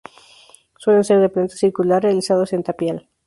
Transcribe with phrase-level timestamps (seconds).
[0.79, 3.07] Suelen ser de planta circular realizados en tapial.